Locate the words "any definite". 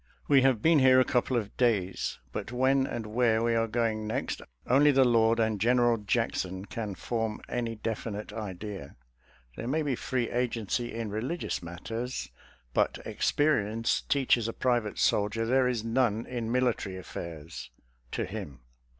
7.47-8.33